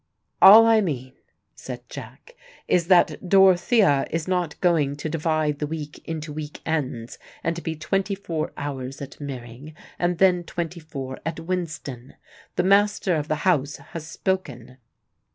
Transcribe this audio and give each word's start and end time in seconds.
"All 0.41 0.65
I 0.65 0.81
mean," 0.81 1.13
said 1.53 1.87
Jack, 1.87 2.33
"is 2.67 2.87
that 2.87 3.29
Dorothea 3.29 4.07
is 4.09 4.27
not 4.27 4.59
going 4.59 4.95
to 4.95 5.09
divide 5.09 5.59
the 5.59 5.67
week 5.67 6.01
into 6.05 6.33
week 6.33 6.59
ends, 6.65 7.19
and 7.43 7.61
be 7.61 7.75
twenty 7.75 8.15
four 8.15 8.51
hours 8.57 8.99
at 8.99 9.21
Meering 9.21 9.75
and 9.99 10.17
then 10.17 10.43
twenty 10.43 10.79
four 10.79 11.19
at 11.23 11.39
Winston. 11.41 12.15
The 12.55 12.63
master 12.63 13.15
of 13.15 13.27
the 13.27 13.35
house 13.45 13.75
has 13.75 14.07
spoken." 14.07 14.79